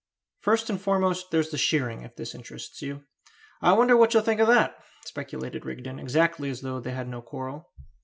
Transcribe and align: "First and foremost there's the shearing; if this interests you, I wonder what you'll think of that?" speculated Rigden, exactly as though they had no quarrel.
"First 0.39 0.71
and 0.71 0.81
foremost 0.81 1.29
there's 1.29 1.51
the 1.51 1.59
shearing; 1.59 2.01
if 2.01 2.15
this 2.15 2.33
interests 2.33 2.81
you, 2.81 3.03
I 3.61 3.73
wonder 3.73 3.95
what 3.95 4.15
you'll 4.15 4.23
think 4.23 4.39
of 4.41 4.47
that?" 4.47 4.75
speculated 5.05 5.63
Rigden, 5.63 5.99
exactly 5.99 6.49
as 6.49 6.61
though 6.61 6.79
they 6.79 6.89
had 6.93 7.07
no 7.07 7.21
quarrel. 7.21 7.69